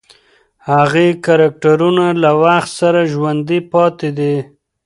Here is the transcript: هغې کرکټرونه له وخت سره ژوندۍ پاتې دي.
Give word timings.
هغې 0.69 1.07
کرکټرونه 1.25 2.05
له 2.23 2.31
وخت 2.43 2.69
سره 2.79 3.01
ژوندۍ 3.13 3.59
پاتې 3.71 4.09
دي. 4.17 4.35